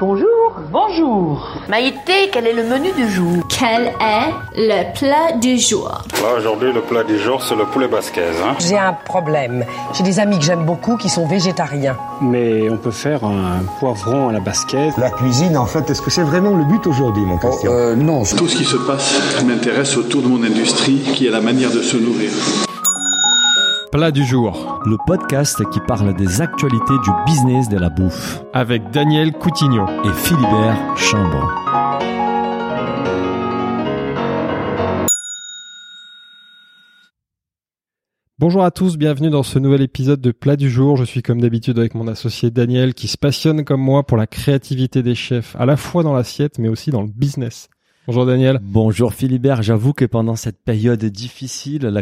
[0.00, 0.54] Bonjour.
[0.70, 1.44] Bonjour.
[1.68, 3.42] Maïté, quel est le menu du jour?
[3.48, 5.90] Quel est le plat du jour?
[6.22, 8.20] Là, aujourd'hui, le plat du jour, c'est le poulet basquez.
[8.20, 8.54] Hein.
[8.60, 9.64] J'ai un problème.
[9.94, 11.96] J'ai des amis que j'aime beaucoup qui sont végétariens.
[12.20, 14.90] Mais on peut faire un poivron à la basquez.
[14.98, 17.70] La cuisine, en fait, est-ce que c'est vraiment le but aujourd'hui, mon Christian?
[17.72, 18.22] Oh, euh, Non.
[18.22, 21.82] Tout ce qui se passe m'intéresse autour de mon industrie, qui est la manière de
[21.82, 22.30] se nourrir.
[23.90, 24.82] Plat du jour.
[24.84, 28.42] Le podcast qui parle des actualités du business de la bouffe.
[28.52, 31.54] Avec Daniel Coutignon et Philibert Chambre.
[38.38, 40.98] Bonjour à tous, bienvenue dans ce nouvel épisode de Plat du jour.
[40.98, 44.26] Je suis comme d'habitude avec mon associé Daniel qui se passionne comme moi pour la
[44.26, 47.70] créativité des chefs, à la fois dans l'assiette mais aussi dans le business.
[48.08, 48.58] Bonjour Daniel.
[48.62, 49.60] Bonjour Philibert.
[49.60, 52.00] J'avoue que pendant cette période difficile, la,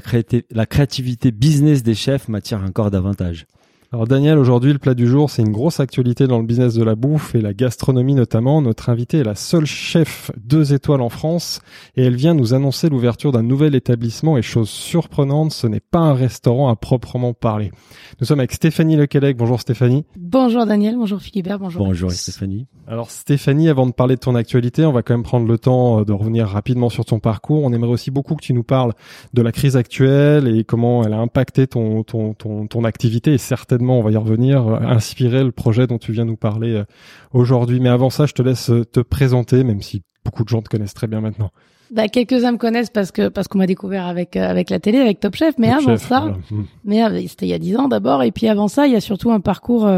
[0.52, 3.48] la créativité business des chefs m'attire encore davantage.
[3.96, 6.84] Alors Daniel, aujourd'hui le plat du jour, c'est une grosse actualité dans le business de
[6.84, 8.60] la bouffe et la gastronomie notamment.
[8.60, 11.62] Notre invitée est la seule chef deux étoiles en France
[11.96, 16.00] et elle vient nous annoncer l'ouverture d'un nouvel établissement et chose surprenante, ce n'est pas
[16.00, 17.72] un restaurant à proprement parler.
[18.20, 19.34] Nous sommes avec Stéphanie Lequelec.
[19.38, 20.04] Bonjour Stéphanie.
[20.14, 21.86] Bonjour Daniel, bonjour Philibert, bonjour.
[21.86, 22.66] Bonjour Stéphanie.
[22.86, 26.00] Alors Stéphanie, avant de parler de ton actualité, on va quand même prendre le temps
[26.00, 27.64] euh, de revenir rapidement sur ton parcours.
[27.64, 28.92] On aimerait aussi beaucoup que tu nous parles
[29.32, 33.38] de la crise actuelle et comment elle a impacté ton, ton, ton, ton activité et
[33.94, 36.84] on va y revenir, euh, inspirer le projet dont tu viens nous parler euh,
[37.32, 37.80] aujourd'hui.
[37.80, 40.68] Mais avant ça, je te laisse euh, te présenter, même si beaucoup de gens te
[40.68, 41.50] connaissent très bien maintenant.
[41.92, 45.20] Bah, quelques-uns me connaissent parce que parce qu'on m'a découvert avec avec la télé, avec
[45.20, 45.54] Top Chef.
[45.56, 46.64] Mais avant ça, hmm.
[46.84, 48.24] mais c'était il y a dix ans d'abord.
[48.24, 49.88] Et puis avant ça, il y a surtout un parcours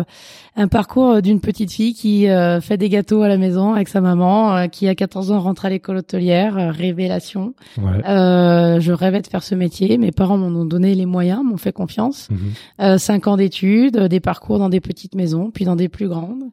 [0.59, 3.89] un parcours euh, d'une petite fille qui euh, fait des gâteaux à la maison avec
[3.89, 7.55] sa maman, euh, qui à 14 ans rentre à l'école hôtelière, révélation.
[7.77, 12.29] je rêvais de faire ce métier, mes parents m'ont donné les moyens, m'ont fait confiance.
[12.31, 12.99] Mhm.
[12.99, 16.45] cinq ans d'études, des parcours dans des petites maisons, puis dans des plus grandes.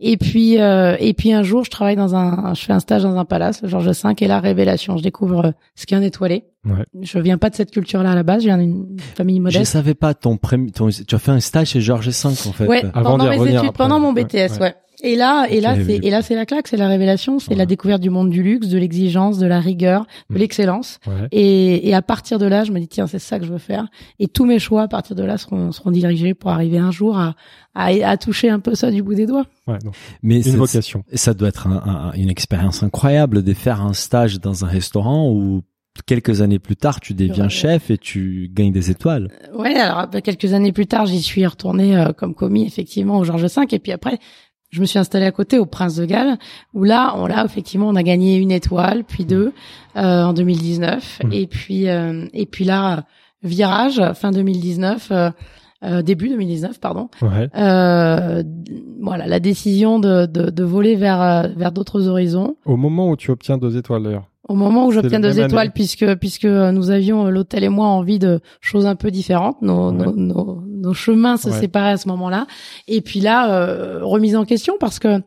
[0.00, 3.16] Et puis et puis un jour, je travaille dans un, je fais un stage dans
[3.16, 4.96] un palace, Georges V, et la révélation.
[4.96, 6.44] Je découvre ce qu'est un étoilé.
[6.64, 6.84] Ouais.
[7.00, 8.42] Je viens pas de cette culture-là à la base.
[8.42, 9.64] Je viens d'une famille modeste.
[9.64, 12.66] Je savais pas ton, ton tu as fait un stage chez Georges V en fait.
[12.66, 14.74] Ouais, Avant pendant mes études, pendant mon BTS, ouais.
[15.02, 17.66] Et là, et là, c'est, et là, c'est la claque, c'est la révélation, c'est la
[17.66, 20.38] découverte du monde du luxe, de l'exigence, de la rigueur, de mm.
[20.38, 20.98] l'excellence.
[21.32, 23.58] Et, et à partir de là, je me dis tiens, c'est ça que je veux
[23.58, 23.86] faire.
[24.18, 27.18] Et tous mes choix à partir de là seront, seront dirigés pour arriver un jour
[27.18, 27.34] à,
[27.74, 29.46] à, à toucher un peu ça du bout des doigts.
[29.66, 29.78] Ouais,
[30.22, 31.02] Mais une vocation.
[31.14, 35.62] Ça doit être un, une expérience incroyable de faire un stage dans un restaurant où
[36.06, 39.28] quelques années plus tard, tu deviens chef et tu gagnes des étoiles.
[39.54, 43.24] Ouais, alors bah, quelques années plus tard, j'y suis retournée euh, comme commis effectivement au
[43.24, 44.18] Georges V et puis après
[44.70, 46.38] je me suis installée à côté au Prince de Galles
[46.74, 49.52] où là, on là effectivement on a gagné une étoile puis deux
[49.96, 51.32] euh, en 2019 mmh.
[51.32, 53.04] et puis euh, et puis là
[53.42, 55.12] virage fin 2019
[55.82, 57.08] euh, début 2019, pardon.
[57.22, 57.48] Ouais.
[57.56, 58.42] Euh,
[59.00, 62.56] voilà, la décision de, de, de voler vers vers d'autres horizons.
[62.66, 66.14] Au moment où tu obtiens deux étoiles d'ailleurs au moment où j'obtiens deux étoiles, puisque
[66.16, 70.12] puisque nous avions euh, l'hôtel et moi envie de choses un peu différentes, nos nos,
[70.12, 72.46] nos, nos, chemins se séparaient à ce moment-là.
[72.88, 75.20] Et puis là, euh, remise en question parce que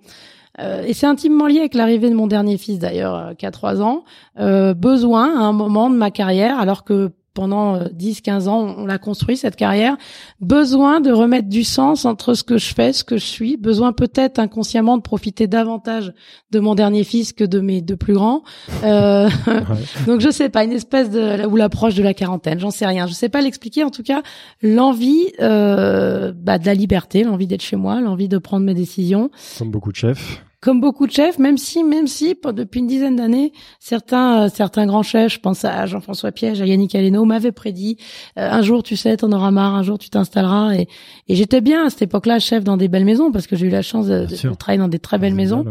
[0.60, 3.52] euh, et c'est intimement lié avec l'arrivée de mon dernier fils d'ailleurs, euh, qui a
[3.52, 4.04] trois ans.
[4.40, 8.86] Euh, besoin à un moment de ma carrière, alors que pendant 10-15 euh, ans, on
[8.86, 9.98] l'a construit cette carrière.
[10.40, 13.58] Besoin de remettre du sens entre ce que je fais, ce que je suis.
[13.58, 16.14] Besoin peut-être inconsciemment de profiter davantage
[16.52, 18.44] de mon dernier fils que de mes deux plus grands.
[18.84, 19.30] Euh,
[20.08, 23.08] donc je sais pas, une espèce de ou l'approche de la quarantaine, j'en sais rien.
[23.08, 23.84] Je sais pas l'expliquer.
[23.84, 24.22] En tout cas,
[24.62, 29.32] l'envie euh, bah, de la liberté, l'envie d'être chez moi, l'envie de prendre mes décisions.
[29.58, 33.18] Comme beaucoup de chefs comme beaucoup de chefs, même si, même si, depuis une dizaine
[33.18, 33.52] d'années,
[33.82, 37.98] certains, euh, certains grands chefs, je pense à Jean-François Piège, à Yannick Aleno, m'avaient prédit,
[38.40, 40.76] euh, un jour, tu sais, t'en auras marre, un jour, tu t'installeras.
[40.76, 40.88] Et,
[41.28, 43.70] et j'étais bien à cette époque-là, chef dans des belles maisons, parce que j'ai eu
[43.70, 44.26] la chance de,
[44.56, 45.66] travailler dans des très belles maisons.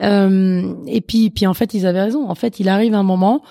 [0.00, 2.30] Euh, et puis, puis en fait, ils avaient raison.
[2.30, 3.42] En fait, il arrive un moment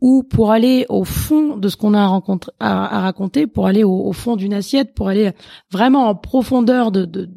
[0.00, 4.06] où pour aller au fond de ce qu'on a à, à, raconter, pour aller au,
[4.06, 5.32] au fond d'une assiette, pour aller
[5.70, 7.28] vraiment en profondeur de, de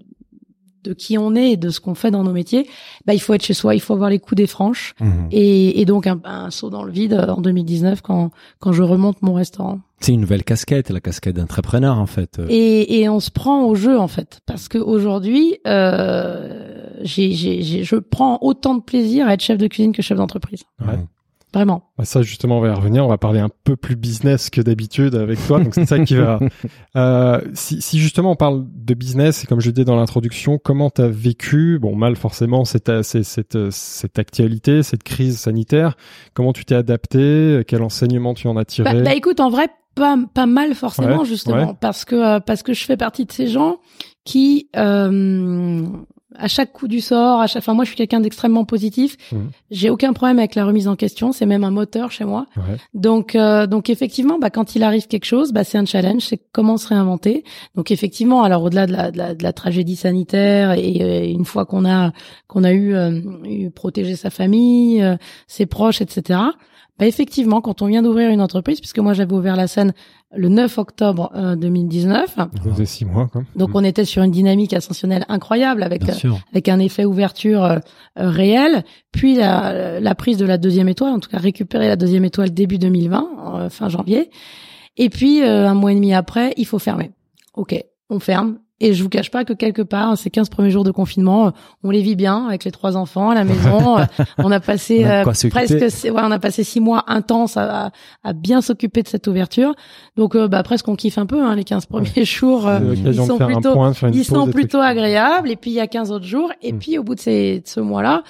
[0.84, 2.68] de qui on est et de ce qu'on fait dans nos métiers,
[3.06, 4.94] bah, il faut être chez soi, il faut avoir les coups des franches.
[5.00, 5.28] Mhm.
[5.32, 9.22] Et, et, donc un, un, saut dans le vide en 2019 quand, quand je remonte
[9.22, 9.80] mon restaurant.
[10.00, 12.42] C'est une nouvelle casquette, la casquette d'entrepreneur en fait.
[12.50, 17.84] Et, et on se prend au jeu en fait, parce que aujourd'hui, euh, j'ai, j'ai,
[17.84, 20.64] je prends autant de plaisir à être chef de cuisine que chef d'entreprise.
[20.80, 21.00] Ouais.
[21.54, 21.92] Vraiment.
[21.98, 23.06] Bah, ça, justement, on va y revenir.
[23.06, 25.60] On va parler un peu plus business que d'habitude avec toi.
[25.60, 26.40] Donc, c'est ça qui va.
[26.98, 30.90] Euh, si, si, justement on parle de business, et comme je disais dans l'introduction, comment
[30.90, 35.96] tu as vécu, bon, mal forcément, cette, cette, cette, cette actualité, cette crise sanitaire
[36.34, 37.64] Comment tu t'es adapté?
[37.68, 38.94] Quel enseignement tu en as tiré?
[38.94, 42.84] Bah, bah, écoute, en vrai, pas, pas mal forcément, justement, parce que parce que je
[42.86, 43.80] fais partie de ces gens
[44.24, 45.86] qui euh,
[46.36, 49.18] à chaque coup du sort, à chaque, enfin moi je suis quelqu'un d'extrêmement positif.
[49.32, 49.38] Mmh.
[49.70, 51.32] J'ai aucun problème avec la remise en question.
[51.32, 52.48] C'est même un moteur chez moi.
[52.94, 56.24] Donc euh, donc effectivement, bah quand il arrive quelque chose, bah c'est un challenge.
[56.24, 57.44] C'est comment se réinventer.
[57.76, 61.46] Donc effectivement, alors au-delà de la, de la, de la tragédie sanitaire et, euh, une
[61.46, 62.12] fois qu'on a
[62.48, 65.04] qu'on a eu, euh, eu protégé sa famille,
[65.48, 66.40] ses proches, etc.
[67.02, 69.92] Bah effectivement, quand on vient d'ouvrir une entreprise, puisque moi j'avais ouvert la scène
[70.36, 72.36] le 9 octobre 2019.
[72.36, 73.28] Ça six mois.
[73.28, 73.42] Quoi.
[73.56, 76.14] Donc on était sur une dynamique ascensionnelle incroyable avec euh,
[76.52, 77.80] avec un effet ouverture euh,
[78.20, 78.84] euh, réel.
[79.12, 82.52] Puis la, la, prise de la deuxième étoile, en tout cas récupérer la deuxième étoile
[82.52, 84.30] début 2020, fin janvier.
[84.96, 87.10] Et puis un mois et demi après, il faut fermer.
[87.56, 88.60] Ok, on ferme.
[88.82, 91.52] Et je vous cache pas que quelque part, ces 15 premiers jours de confinement, euh,
[91.84, 93.62] on les vit bien avec les trois enfants à la maison.
[94.02, 94.06] Euh,
[94.38, 97.92] on a passé euh, presque, ouais, on a passé six mois intenses à,
[98.24, 99.76] à bien s'occuper de cette ouverture.
[100.16, 102.70] Donc, bah, presque on kiffe un peu hein, les 15 premiers jours.
[102.96, 103.76] ils sont plutôt,
[104.14, 105.52] ils sont plutôt agréables.
[105.52, 106.52] Et puis il y a 15 autres jours.
[106.62, 106.80] Et mm.
[106.80, 108.24] puis au bout de, ces, de ce mois-là,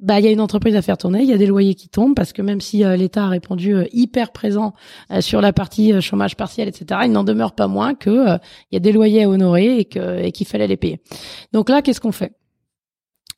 [0.00, 1.20] bah, il y a une entreprise à faire tourner.
[1.20, 4.30] Il y a des loyers qui tombent parce que même si l'État a répondu hyper
[4.30, 4.72] présent
[5.20, 8.38] sur la partie chômage partiel, etc., il n'en demeure pas moins que
[8.70, 11.00] il y a des loyers à honorer et que et qu'il fallait les payer.
[11.52, 12.32] Donc là, qu'est-ce qu'on fait?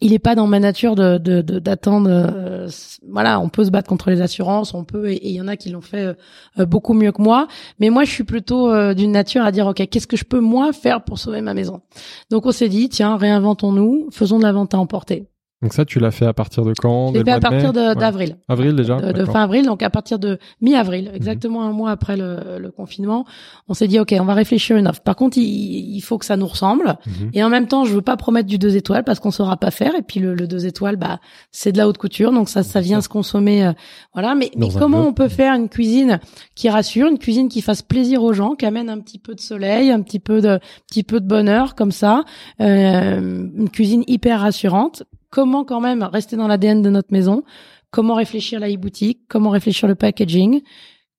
[0.02, 2.08] Il n'est pas dans ma nature d'attendre.
[2.10, 2.68] Euh,
[3.06, 5.56] voilà, on peut se battre contre les assurances, on peut, et il y en a
[5.56, 6.16] qui l'ont fait
[6.58, 7.48] euh, beaucoup mieux que moi.
[7.80, 10.40] Mais moi, je suis plutôt euh, d'une nature à dire, ok, qu'est-ce que je peux
[10.40, 11.82] moi faire pour sauver ma maison?
[12.30, 15.28] Donc on s'est dit, tiens, réinventons-nous, faisons de la vente à emporter.
[15.62, 17.12] Donc ça, tu l'as fait à partir de quand?
[17.12, 18.36] J'ai fait à partir d'avril.
[18.48, 18.96] Avril déjà?
[18.96, 21.16] De, fin avril, donc à partir de mi-avril, mhm.
[21.16, 23.26] exactement un mois après le, le, confinement,
[23.68, 25.02] on s'est dit ok, on va réfléchir une offre.
[25.02, 27.30] Par contre, il, il faut que ça nous ressemble, mhm.
[27.34, 29.70] et en même temps, je veux pas promettre du deux étoiles parce qu'on saura pas
[29.70, 29.94] faire.
[29.94, 31.20] Et puis le, le deux étoiles, bah
[31.52, 33.72] c'est de la haute couture, donc ça, ça vient se consommer, euh,
[34.14, 34.34] voilà.
[34.34, 36.20] Mais, mais comment on peut faire une cuisine
[36.54, 39.40] qui rassure, une cuisine qui fasse plaisir aux gens, qui amène un petit peu de
[39.40, 40.58] soleil, un petit peu de,
[40.88, 42.24] petit peu de bonheur comme ça,
[42.62, 47.42] euh, une cuisine hyper rassurante comment quand même rester dans l'ADN de notre maison,
[47.90, 50.62] comment réfléchir la e-boutique, comment réfléchir le packaging,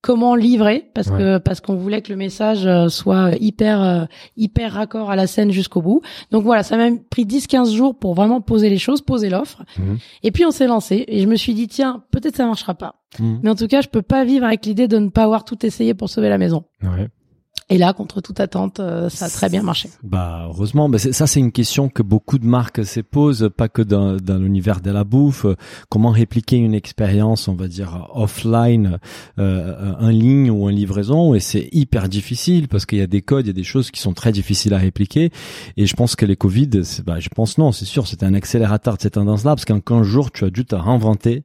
[0.01, 4.05] comment livrer parce que parce qu'on voulait que le message euh, soit hyper euh,
[4.35, 6.01] hyper raccord à la scène jusqu'au bout.
[6.31, 9.63] Donc voilà, ça m'a pris 10 15 jours pour vraiment poser les choses, poser l'offre.
[9.77, 9.99] Mhm.
[10.23, 12.95] Et puis on s'est lancé et je me suis dit tiens, peut-être ça marchera pas.
[13.19, 13.39] Mhm.
[13.43, 15.65] Mais en tout cas, je peux pas vivre avec l'idée de ne pas avoir tout
[15.65, 16.63] essayé pour sauver la maison.
[16.81, 17.07] Ouais.
[17.71, 19.89] Et là, contre toute attente, euh, ça a très bien marché.
[20.03, 24.17] Bah heureusement, ça c'est une question que beaucoup de marques se posent, pas que dans,
[24.17, 25.45] dans l'univers de la bouffe.
[25.87, 28.99] Comment répliquer une expérience, on va dire offline,
[29.39, 33.21] euh, en ligne ou en livraison, et c'est hyper difficile parce qu'il y a des
[33.21, 35.29] codes, il y a des choses qui sont très difficiles à répliquer.
[35.77, 38.97] Et je pense que les Covid, bah, je pense non, c'est sûr, c'est un accélérateur
[38.97, 41.43] de cette tendance-là parce qu'en 15 jours, tu as dû te réinventer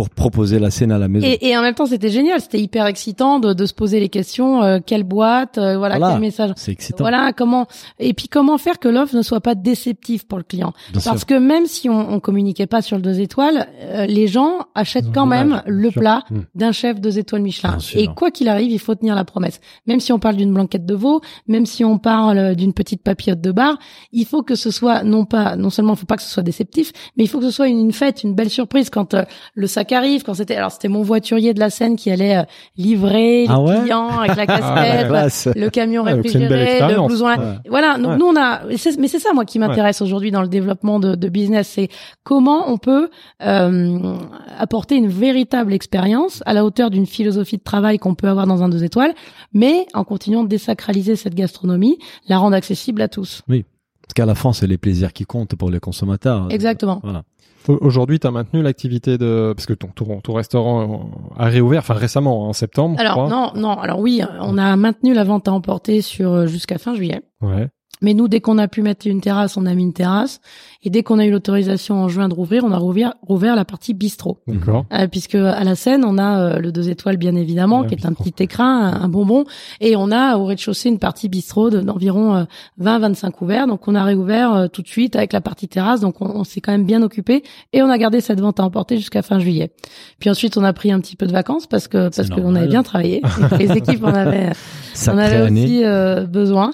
[0.00, 1.26] pour proposer la scène à la maison.
[1.26, 4.08] Et, et en même temps, c'était génial, c'était hyper excitant de, de, se poser les
[4.08, 6.52] questions euh, quelle boîte, euh, voilà, quel message.
[6.56, 7.04] C'est excitant.
[7.04, 7.66] Voilà comment
[7.98, 10.72] et puis comment faire que l'offre ne soit pas déceptive pour le client.
[11.04, 14.60] Parce que même si on, on communiquait pas sur le deux étoiles, euh, les gens
[14.74, 16.40] achètent quand même le plat hmm.
[16.54, 17.76] d'un chef deux étoiles Michelin.
[17.94, 19.60] Et quoi qu'il arrive, il faut tenir la promesse.
[19.86, 23.42] Même si on parle d'une blanquette de veau, même si on parle d'une petite papillote
[23.42, 23.78] de bar,
[24.12, 26.42] il faut que ce soit non pas non seulement il faut pas que ce soit
[26.42, 29.14] déceptif, mais il faut que ce soit une, une fête, une belle surprise quand
[29.54, 32.42] le sac arrive, quand c'était alors c'était mon voiturier de la scène qui allait euh,
[32.76, 37.28] livrer les ah clients avec la ah, casquette, le camion réfrigéré, le blouson.
[37.68, 41.00] Voilà, donc nous on a mais c'est ça moi qui m'intéresse aujourd'hui dans le développement
[41.00, 41.88] de, de business, c'est
[42.24, 43.10] comment on peut
[43.42, 44.16] euh,
[44.58, 48.62] apporter une véritable expérience à la hauteur d'une philosophie de travail qu'on peut avoir dans
[48.62, 49.14] un deux étoiles,
[49.52, 51.98] mais en continuant de désacraliser cette gastronomie,
[52.28, 53.42] la rendre accessible à tous.
[53.48, 53.64] Oui.
[54.02, 56.48] Parce qu'à la fin, c'est les plaisirs qui comptent pour les consommateurs.
[56.50, 57.00] Exactement.
[57.04, 57.22] Voilà.
[57.80, 59.88] Aujourd'hui, tu as maintenu l'activité de parce que ton,
[60.20, 62.98] ton, restaurant a réouvert, enfin récemment en septembre.
[62.98, 63.78] Alors non, non.
[63.78, 67.22] Alors oui, on a maintenu la vente à emporter sur euh, jusqu'à fin juillet.
[67.40, 67.68] Ouais.
[68.02, 70.40] Mais nous, dès qu'on a pu mettre une terrasse, on a mis une terrasse.
[70.82, 73.66] Et dès qu'on a eu l'autorisation en juin de rouvrir, on a rouvert, rouvert la
[73.66, 74.38] partie bistrot.
[74.46, 74.86] D'accord.
[74.92, 78.06] Euh, puisque à la scène, on a euh, le deux étoiles, bien évidemment, qui est
[78.06, 79.44] un petit écrin, un, bonbon.
[79.80, 82.46] Et on a au rez-de-chaussée une partie bistrot d'environ
[82.80, 83.66] 20-25 euh, ouverts.
[83.66, 86.00] Donc on a réouvert tout de suite avec la partie terrasse.
[86.00, 87.42] Donc on, s'est quand même bien occupé.
[87.74, 89.72] Et on a gardé cette vente à emporter jusqu'à fin juillet.
[90.18, 92.68] Puis ensuite, on a pris un petit peu de vacances parce que parce qu'on avait
[92.68, 93.20] bien travaillé.
[93.58, 94.52] Les équipes en avaient,
[95.08, 95.82] on avait aussi
[96.26, 96.72] besoin.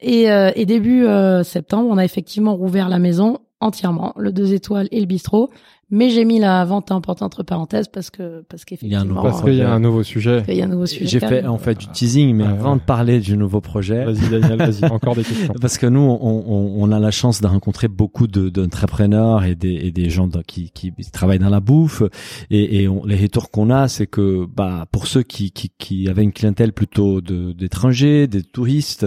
[0.00, 4.54] Et, euh, et début euh, septembre, on a effectivement rouvert la maison entièrement, le deux
[4.54, 5.50] étoiles et le bistrot,
[5.90, 9.62] Mais j'ai mis la vente importante entre parenthèses parce que parce qu'effectivement parce qu'il y
[9.62, 10.42] a un nouveau sujet.
[10.48, 11.06] Il y a un nouveau sujet.
[11.06, 14.58] J'ai fait en fait du teasing, mais avant de parler du nouveau projet, vas-y Daniel,
[14.58, 15.54] vas-y, encore des questions.
[15.60, 19.74] Parce que nous, on, on, on a la chance de rencontrer beaucoup d'entrepreneurs et des,
[19.74, 22.02] et des gens qui, qui travaillent dans la bouffe,
[22.50, 26.08] et, et on, les retours qu'on a, c'est que bah pour ceux qui, qui, qui
[26.08, 29.06] avaient une clientèle plutôt d'étrangers, des touristes,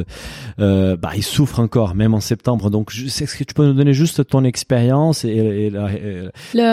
[0.60, 2.72] euh, bah ils souffrent encore, même en septembre.
[2.72, 6.71] Donc, est-ce que tu peux nous donner juste ton expérience et, et, la,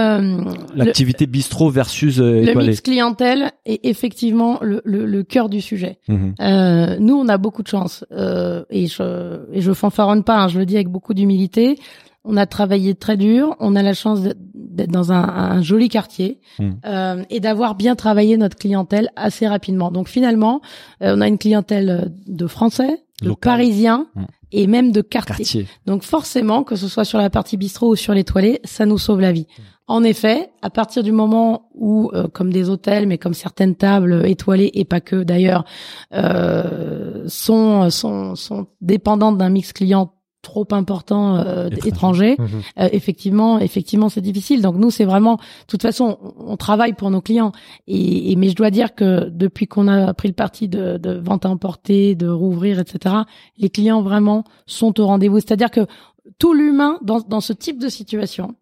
[0.75, 5.99] l'activité bistrot versus euh, le mix clientèle est effectivement le, le, le cœur du sujet.
[6.09, 6.35] Mhm.
[6.41, 10.49] Euh, nous, on a beaucoup de chance euh, et je et je fanfaronne pas, hein,
[10.49, 11.79] je le dis avec beaucoup d'humilité.
[12.25, 14.21] On a travaillé très dur, on a la chance
[14.55, 16.81] d'être dans un, un, joli quartier mhm.
[16.85, 19.91] euh, et d'avoir bien travaillé notre clientèle assez rapidement.
[19.91, 20.61] Donc finalement,
[21.03, 24.09] euh, on a une clientèle de Français, de Parisiens.
[24.15, 24.27] Mhm.
[24.53, 25.67] Et même de quartier.
[25.87, 28.99] Donc forcément, que ce soit sur la partie bistrot ou sur les toilettes, ça nous
[28.99, 29.47] sauve la vie.
[29.87, 34.27] En effet, à partir du moment où, euh, comme des hôtels, mais comme certaines tables
[34.27, 35.65] étoilées et pas que d'ailleurs,
[36.13, 40.13] euh, sont, sont, sont dépendantes d'un mix client
[40.43, 42.47] trop important euh, étranger, mhm.
[42.79, 44.63] euh, effectivement, effectivement, c'est difficile.
[44.63, 47.53] Donc nous, c'est vraiment, de toute façon, on, travaille pour nos clients.
[47.87, 51.45] Et, mais je dois dire que depuis qu'on a pris le parti de, de vente
[51.45, 53.17] à emporter, de rouvrir, etc.,
[53.59, 55.41] les clients vraiment sont au rendez-vous.
[55.41, 55.87] C'est-à-dire que
[56.39, 58.55] tout l'humain dans, dans ce type de situation,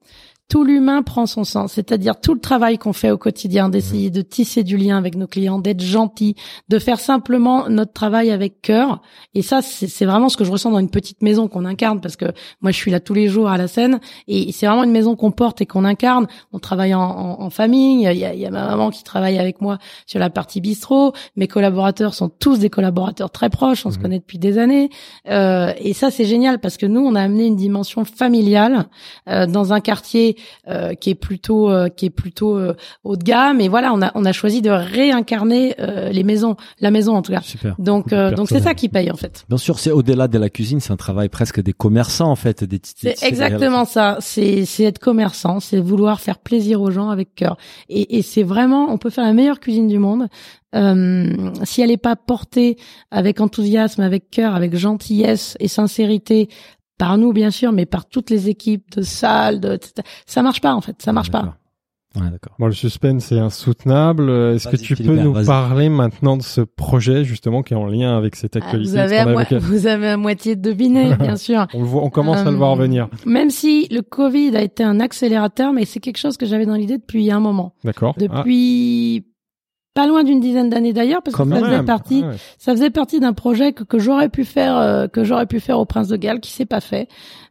[0.49, 4.23] tout l'humain prend son sens, c'est-à-dire tout le travail qu'on fait au quotidien, d'essayer de
[4.23, 6.37] tisser du lien avec nos clients, d'être gentil,
[6.69, 9.03] de faire simplement notre travail avec cœur.
[9.35, 12.15] Et ça, c'est vraiment ce que je ressens dans une petite maison qu'on incarne, parce
[12.15, 12.27] que
[12.61, 13.99] moi, je suis là tous les jours à la scène,
[14.29, 16.29] et c'est vraiment une maison qu'on porte et qu'on incarne.
[16.53, 18.03] On travaille en, en, famille.
[18.03, 20.61] Il y, a, il y, a, ma maman qui travaille avec moi sur la partie
[20.61, 21.13] bistrot.
[21.35, 23.85] Mes collaborateurs sont tous des collaborateurs très proches.
[23.85, 24.03] On se mhm.
[24.03, 24.91] connaît depuis des années,
[25.29, 28.87] euh, et ça, c'est génial parce que nous, on a amené une dimension familiale
[29.29, 30.36] euh, dans un quartier
[30.69, 32.75] euh, qui est plutôt euh, qui est plutôt euh,
[33.05, 33.61] haut de gamme.
[33.61, 35.75] Et voilà, on a on a choisi de réincarner
[36.11, 37.41] les maisons, la maison en tout cas.
[37.41, 37.75] Super.
[37.79, 39.45] Donc donc c'est ça qui paye en fait.
[39.49, 42.65] Bien sûr, c'est au-delà de la cuisine, c'est un travail presque des commerçants en fait,
[42.65, 44.19] des C'est exactement ça.
[44.21, 47.57] C'est c'est être commerçant, c'est vouloir faire plaisir aux gens avec cœur.
[47.89, 50.29] Et, et c'est vraiment, on peut faire la meilleure cuisine du monde.
[50.75, 52.77] Euh, si elle n'est pas portée
[53.11, 56.49] avec enthousiasme, avec cœur, avec gentillesse et sincérité
[56.99, 59.79] par nous bien sûr, mais par toutes les équipes de salles, de,
[60.27, 61.57] ça marche pas en fait, ça marche pas.
[62.17, 62.55] Ouais, d'accord.
[62.59, 64.31] Bon, le suspense est insoutenable.
[64.31, 68.17] Est-ce que tu peux nous parler maintenant de ce projet justement qui est en lien
[68.17, 71.67] avec cette ah, actualité vous, avez à vous avez à moitié deviné, bien sûr.
[71.75, 73.09] on, le voit, on commence à le voir euh, venir.
[73.27, 76.75] Même si le Covid a été un accélérateur, mais c'est quelque chose que j'avais dans
[76.75, 77.75] l'idée depuis un moment.
[77.85, 78.15] D'accord.
[78.17, 79.27] Depuis
[79.97, 82.23] pas loin d'une dizaine d'années d'ailleurs parce que ça faisait partie
[82.59, 85.79] ça faisait partie d'un projet que, que j'aurais pu faire euh, que j'aurais pu faire
[85.79, 87.09] au Prince de Galles qui s'est pas fait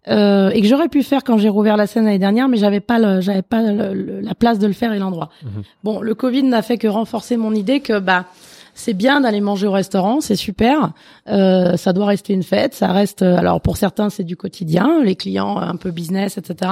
[0.09, 2.81] euh, et que j'aurais pu faire quand j'ai rouvert la scène l'année dernière mais j'avais
[2.81, 5.29] pas le, j'avais pas la place de le faire et l'endroit.
[5.43, 5.63] Mhm.
[5.83, 8.25] Bon, le Covid n'a fait que renforcer mon idée que bah
[8.75, 10.91] c'est bien d'aller manger au restaurant, c'est super.
[11.29, 13.21] Euh, ça doit rester une fête, ça reste.
[13.21, 16.71] Alors pour certains, c'est du quotidien, les clients un peu business, etc.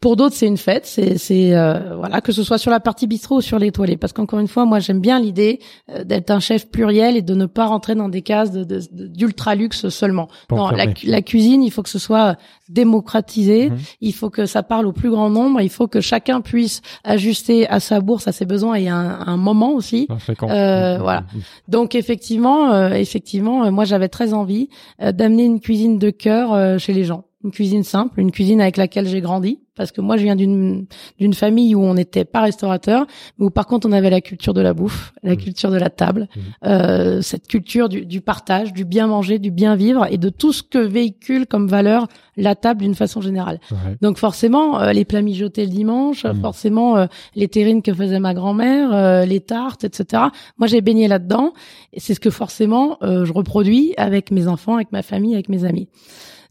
[0.00, 0.86] Pour d'autres, c'est une fête.
[0.86, 3.98] C'est, c'est euh, voilà, que ce soit sur la partie bistrot ou sur toilettes.
[3.98, 5.60] Parce qu'encore une fois, moi, j'aime bien l'idée
[5.90, 8.80] euh, d'être un chef pluriel et de ne pas rentrer dans des cases de, de,
[9.06, 10.28] d'ultra luxe seulement.
[10.50, 12.36] non, la, la, cuisine, il faut que ce soit
[12.68, 13.70] démocratisé.
[13.70, 13.78] Mhm.
[14.00, 15.60] Il faut que ça parle au plus grand nombre.
[15.60, 19.26] Il faut que chacun puisse ajuster à sa bourse, à ses besoins et à un,
[19.26, 20.08] un moment aussi.
[20.42, 21.20] Euh, voilà.
[21.20, 21.40] Mhm.
[21.68, 24.68] Donc effectivement, euh, effectivement, moi, j'avais très envie
[25.00, 29.06] d'amener une cuisine de cœur chez les gens une cuisine simple, une cuisine avec laquelle
[29.06, 30.86] j'ai grandi, parce que moi je viens d'une
[31.18, 33.06] d'une famille où on n'était pas restaurateur,
[33.38, 35.36] mais où par contre on avait la culture de la bouffe, la mmh.
[35.36, 36.40] culture de la table, mmh.
[36.66, 40.52] euh, cette culture du, du, partage, du bien manger, du bien vivre et de tout
[40.52, 43.60] ce que véhicule comme valeur la table d'une façon générale.
[44.02, 46.40] Donc forcément euh, les plats mijotés le dimanche, mmh.
[46.40, 50.24] forcément euh, les terrines que faisait ma grand-mère, euh, les tartes, etc.
[50.58, 51.52] Moi j'ai baigné là-dedans
[51.92, 55.64] et c'est ce que forcément je reproduis avec mes enfants, avec ma famille, avec mes
[55.64, 55.88] amis.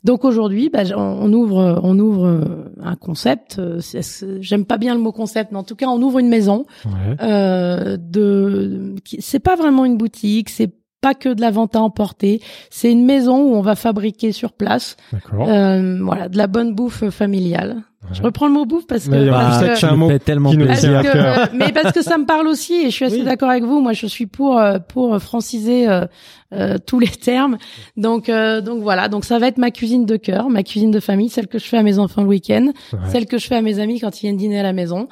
[0.05, 3.57] Donc aujourd'hui, bah, on ouvre, on ouvre euh, un concept.
[3.57, 3.81] Euh,
[4.39, 6.67] j'aime pas bien le mot concept, mais en tout cas, on ouvre une maison.
[7.21, 10.71] Euh, de, c'est pas vraiment une boutique, c'est
[11.05, 12.41] pas que de la vente à emporter.
[12.71, 14.97] C'est une maison où on va fabriquer sur place.
[15.33, 17.83] Euh, voilà, de la bonne bouffe familiale.
[18.11, 21.71] Je reprends le mot bouffe parce que, mais, parce que un mot tellement qui mais
[21.73, 23.81] parce que ça me parle aussi et je suis assez d'accord avec vous.
[23.81, 26.05] Moi, je suis pour euh, pour franciser euh,
[26.53, 27.57] euh, tous les termes.
[27.97, 29.07] Donc donc voilà.
[29.07, 31.65] Donc ça va être ma cuisine de cœur, ma cuisine de famille, celle que je
[31.65, 32.71] fais à mes enfants le week-end,
[33.11, 35.07] celle que je fais à mes amis quand ils viennent dîner à la maison.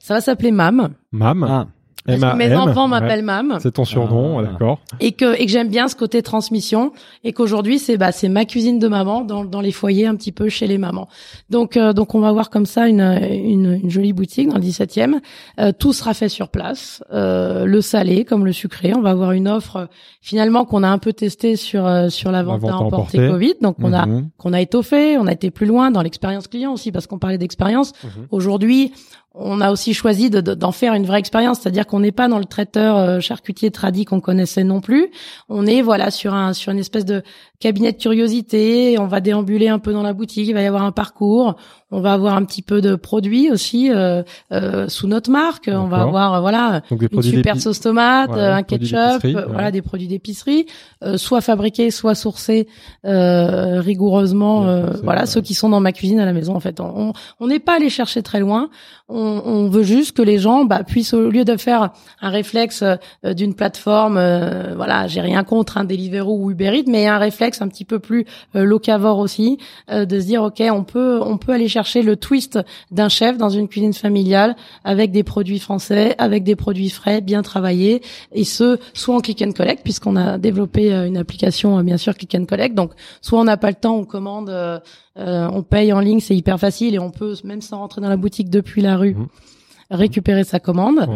[0.00, 0.90] Ça va s'appeler Mam.
[1.12, 1.44] Mam.
[1.44, 1.66] Ah.
[2.06, 3.58] Parce que mes enfants m'appellent Mam.
[3.60, 4.42] C'est ton surnom, ah.
[4.42, 4.78] d'accord.
[5.00, 6.92] Et que et que j'aime bien ce côté transmission
[7.24, 10.32] et qu'aujourd'hui c'est bah c'est ma cuisine de maman dans dans les foyers un petit
[10.32, 11.08] peu chez les mamans.
[11.50, 14.62] Donc euh, donc on va voir comme ça une une, une jolie boutique dans le
[14.62, 15.20] 17e.
[15.58, 18.92] Euh, tout sera fait sur place, euh, le salé comme le sucré.
[18.94, 19.88] On va avoir une offre
[20.20, 23.54] finalement qu'on a un peu testé sur sur la vente, à emporter Covid.
[23.60, 24.30] Donc on a mhm.
[24.38, 27.38] qu'on a étoffé, on a été plus loin dans l'expérience client aussi parce qu'on parlait
[27.38, 27.92] d'expérience.
[28.04, 28.26] Mhm.
[28.30, 28.92] Aujourd'hui,
[29.38, 32.46] on a aussi choisi d'en faire une vraie expérience, c'est-à-dire qu'on n'est pas dans le
[32.46, 35.10] traiteur euh, charcutier tradit qu'on connaissait non plus.
[35.48, 37.22] On est voilà sur un sur une espèce de
[37.60, 38.98] cabinet de curiosité.
[38.98, 40.48] On va déambuler un peu dans la boutique.
[40.48, 41.56] Il va y avoir un parcours.
[41.96, 44.22] On va avoir un petit peu de produits aussi euh,
[44.52, 45.70] euh, sous notre marque.
[45.72, 50.66] On va avoir euh, voilà une super sauce tomate, un ketchup, voilà des produits d'épicerie,
[51.16, 52.68] soit fabriqués, soit sourcés
[53.02, 54.90] rigoureusement.
[55.02, 56.54] voilà ceux qui sont dans ma cuisine à la maison.
[56.54, 57.14] En fait, on
[57.46, 58.68] n'est pas allé chercher très loin.
[59.08, 62.82] On, on, veut juste que les gens bah, puissent au lieu de faire un réflexe
[63.22, 64.20] d'une plateforme,
[64.74, 68.00] voilà, j'ai rien contre un Deliveroo ou Uber Eats, mais un réflexe un petit peu
[68.00, 72.58] plus locavore aussi, de se dire ok, on peut on peut aller chercher le twist
[72.90, 77.42] d'un chef dans une cuisine familiale avec des produits français, avec des produits frais, bien
[77.42, 78.02] travaillés,
[78.32, 81.96] et ce, soit en click and collect, puisqu'on a développé euh, une application, euh, bien
[81.96, 82.74] sûr, click and collect.
[82.74, 84.78] Donc, soit on n'a pas le temps, on commande, euh,
[85.16, 88.16] on paye en ligne, c'est hyper facile, et on peut, même sans rentrer dans la
[88.16, 89.28] boutique depuis la rue, mmh.
[89.90, 91.08] récupérer sa commande.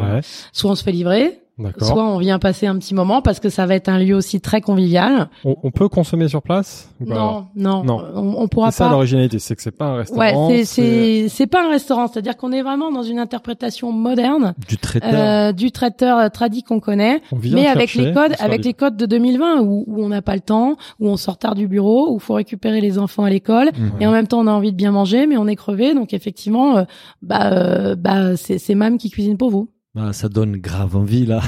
[0.52, 1.40] Soit on se fait livrer,
[1.78, 4.40] Soit on vient passer un petit moment parce que ça va être un lieu aussi
[4.40, 5.28] très convivial.
[5.44, 8.72] On, peut consommer sur place non, non, non, on, on pourra pas.
[8.72, 10.48] C'est ça l'originalité, c'est que c'est pas un restaurant.
[10.48, 14.76] Ouais, c'est c'est pas un restaurant, c'est-à-dire qu'on est vraiment dans une interprétation moderne du
[14.76, 18.96] traiteur, euh, du traiteur euh, tradit qu'on connaît, mais avec les codes, avec les codes
[18.96, 22.12] de 2020 où, où on n'a pas le temps, où on sort tard du bureau,
[22.12, 24.72] où il faut récupérer les enfants à l'école, et en même temps on a envie
[24.72, 26.84] de bien manger, mais on est crevé, donc effectivement, euh,
[27.22, 29.68] bah, euh, bah c'est c'est Mam qui cuisine pour vous.
[29.96, 31.40] Ah, ça donne grave envie là.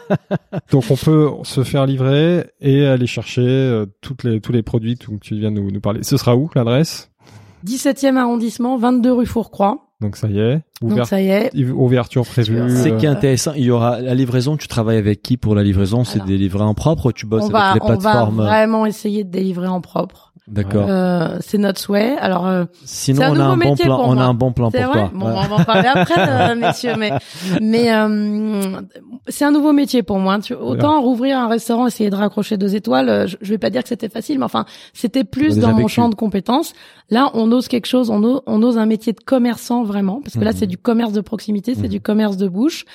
[0.70, 4.98] Donc on peut se faire livrer et aller chercher euh, toutes les, tous les produits
[4.98, 6.02] que tu viens de nous, nous parler.
[6.02, 7.10] Ce sera où l'adresse?
[7.66, 9.78] 17e arrondissement, 22 rue Fourcroy.
[10.00, 10.62] Donc ça y est.
[10.80, 11.54] Donc ça y est.
[11.72, 12.58] Ouverture prévue.
[12.70, 13.52] C'est qui est intéressant.
[13.54, 14.56] Il y aura la livraison.
[14.56, 16.04] Tu travailles avec qui pour la livraison?
[16.04, 19.30] C'est délivré en propre ou tu bosses avec les plateformes On va vraiment essayer de
[19.30, 20.29] délivrer en propre.
[20.50, 20.86] D'accord.
[20.88, 22.16] Euh, c'est notre souhait.
[22.18, 24.02] Alors, euh, sinon on a un bon plan.
[24.04, 25.10] On a un bon plan pour vrai toi.
[25.14, 26.94] Bon, on va en parler après, euh, messieurs.
[26.98, 27.12] Mais,
[27.62, 28.80] mais euh,
[29.28, 30.40] c'est un nouveau métier pour moi.
[30.40, 33.08] Tu, autant rouvrir un restaurant, essayer de raccrocher deux étoiles.
[33.08, 35.86] Euh, je, je vais pas dire que c'était facile, mais enfin, c'était plus dans mon
[35.86, 36.72] champ de compétences.
[37.10, 38.10] Là, on ose quelque chose.
[38.10, 40.56] On ose, on ose un métier de commerçant vraiment, parce que là, mhm.
[40.56, 41.88] c'est du commerce de proximité, c'est mhm.
[41.88, 42.86] du commerce de bouche.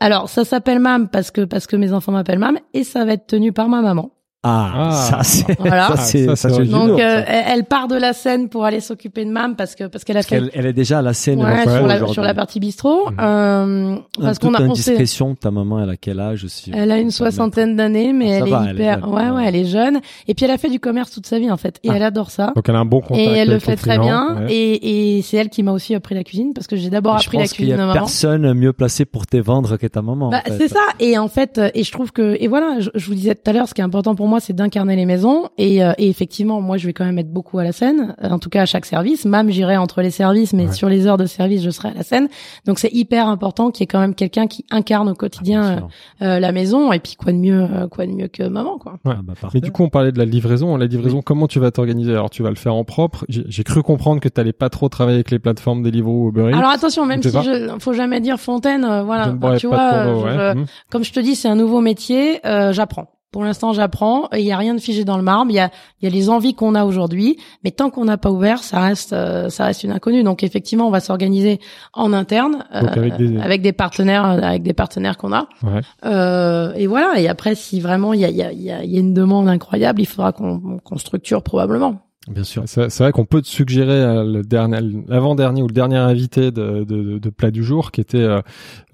[0.00, 3.12] Alors, ça s'appelle Mam parce que parce que mes enfants m'appellent Mam et ça va
[3.12, 4.10] être tenu par ma maman.
[4.44, 5.96] Ah, ah, ça c'est voilà.
[5.96, 9.74] ça c'est donc euh, elle part de la scène pour aller s'occuper de Mam parce
[9.74, 12.06] que parce qu'elle a fait elle, elle, est déjà à la scène ouais, sur, la,
[12.06, 13.10] sur, la, partie bistrot.
[13.10, 13.16] Mmh.
[13.18, 16.70] euh, parce qu'on a indiscrétion ta maman elle a quel âge aussi?
[16.72, 19.98] Elle a une soixantaine d'années mais elle est hyper ouais ouais elle est jeune.
[20.28, 21.80] Et puis elle a fait du commerce toute sa vie en fait.
[21.82, 21.94] Et ah.
[21.96, 22.52] elle adore ça.
[22.54, 24.46] Donc elle a un bon contact et elle le fait très bien.
[24.48, 27.38] et, et c'est elle qui m'a aussi appris la cuisine parce que j'ai d'abord appris
[27.38, 27.92] la cuisine maman.
[27.92, 30.78] personne mieux placé pour te vendre que ta maman bah, c'est ça.
[31.00, 33.52] Et en fait et je trouve que et voilà je, je vous disais tout à
[33.52, 36.60] l'heure ce qui est important pour moi c'est d'incarner les maison et, euh, et, effectivement
[36.60, 38.66] moi je vais quand même être beaucoup à la scène euh, en tout cas à
[38.66, 39.24] chaque service.
[39.24, 42.02] Même j'irai entre les services mais sur les heures de service je serai à la
[42.02, 42.28] scène.
[42.66, 45.88] Donc c'est hyper important qu'il y ait quand même quelqu'un qui incarne au quotidien
[46.22, 46.92] euh, la maison.
[46.92, 48.98] Et puis quoi de mieux quoi de mieux que maman quoi.
[49.04, 49.14] Ouais.
[49.16, 51.70] Ah bah, mais du coup on parlait de la livraison la livraison comment tu vas
[51.70, 52.12] t'organiser?
[52.12, 53.24] Alors tu vas le faire en propre.
[53.28, 56.50] J'ai cru comprendre que tu allais pas trop travailler avec les plateformes Deliveroo ou Uber
[56.50, 56.58] Eats.
[56.58, 59.34] Alors attention même si je faut jamais dire fontaine voilà.
[59.58, 60.66] Tu vois hmm.
[60.90, 64.28] comme je te dis c'est un nouveau métier j'apprends pour l'instant, j'apprends.
[64.32, 65.50] Il n'y a rien de figé dans le marbre.
[65.50, 68.16] Il y a, il y a les envies qu'on a aujourd'hui, mais tant qu'on n'a
[68.16, 70.22] pas ouvert, ça reste, euh, ça reste une inconnue.
[70.22, 71.60] Donc effectivement, on va s'organiser
[71.92, 73.72] en interne euh, avec, des...
[73.72, 75.46] partenaires, avec des partenaires qu'on a.
[75.62, 75.80] Ouais.
[76.06, 77.20] Euh, et voilà.
[77.20, 79.48] Et après, si vraiment il y a, il y a, il y a une demande
[79.48, 82.07] incroyable, il faudra qu'on structure probablement.
[82.26, 82.64] Bien sûr.
[82.66, 86.84] C'est vrai qu'on peut te suggérer euh, le dernier, l'avant-dernier ou le dernier invité de,
[86.84, 88.42] de, de, plat du jour, qui était, euh,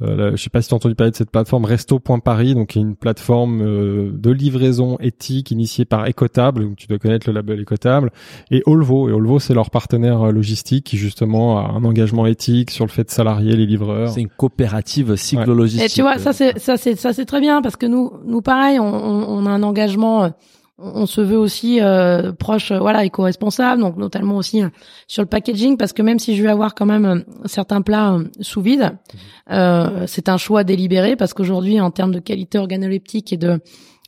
[0.02, 2.78] euh, je sais pas si tu as entendu parler de cette plateforme Resto.Paris, donc qui
[2.78, 7.34] est une plateforme euh, de livraison éthique initiée par Ecotable, donc tu dois connaître le
[7.34, 8.12] label Ecotable,
[8.52, 9.08] et Olvo.
[9.08, 13.04] Et Olvo, c'est leur partenaire logistique qui justement a un engagement éthique sur le fait
[13.04, 14.10] de salarier les livreurs.
[14.10, 15.90] C'est une coopérative cyclo-logistique.
[15.90, 18.42] Et tu vois, ça c'est ça c'est ça c'est très bien parce que nous nous
[18.42, 20.30] pareil, on, on a un engagement
[20.78, 24.68] on se veut aussi euh, proche, euh, voilà, éco-responsable, donc notamment aussi euh,
[25.06, 28.60] sur le packaging, parce que même si je vais avoir quand même certains plats sous
[28.60, 28.96] vide,
[29.48, 33.60] c'est un choix délibéré, parce qu'aujourd'hui, en termes de qualité organoleptique et de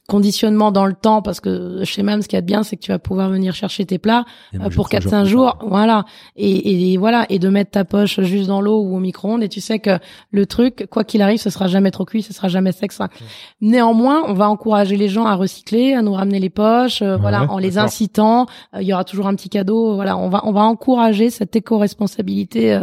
[0.07, 2.77] conditionnement dans le temps parce que chez MAM ce qu'il y a de bien c'est
[2.77, 6.05] que tu vas pouvoir venir chercher tes plats euh, pour 4 5 jours, voilà.
[6.37, 7.27] Et, et, voilà.
[7.29, 9.43] Et de mettre ta poche juste dans l'eau ou au micro-ondes.
[9.43, 9.99] Et tu sais que
[10.31, 13.09] le truc quoi qu'il arrive ce sera jamais trop cuit ce sera jamais sec ça.
[13.61, 17.51] néanmoins on va encourager les gens à recycler à nous ramener les poches euh, voilà
[17.51, 18.47] en les incitant.
[18.75, 19.95] Euh, il y aura toujours un petit cadeau.
[19.95, 22.81] Voilà on va on va encourager cette éco-responsabilité